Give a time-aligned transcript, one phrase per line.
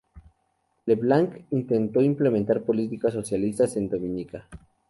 [0.87, 4.47] LeBlanc intentó implementar políticas socialistas en Dominica.